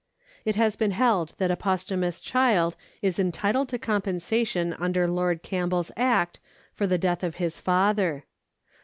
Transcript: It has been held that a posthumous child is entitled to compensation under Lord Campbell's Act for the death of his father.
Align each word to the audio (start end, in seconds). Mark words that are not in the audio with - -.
It 0.45 0.55
has 0.55 0.75
been 0.75 0.89
held 0.97 1.35
that 1.37 1.51
a 1.51 1.55
posthumous 1.55 2.19
child 2.19 2.75
is 3.03 3.19
entitled 3.19 3.69
to 3.69 3.77
compensation 3.77 4.73
under 4.79 5.07
Lord 5.07 5.43
Campbell's 5.43 5.91
Act 5.95 6.39
for 6.73 6.87
the 6.87 6.97
death 6.97 7.21
of 7.21 7.35
his 7.35 7.59
father. 7.59 8.23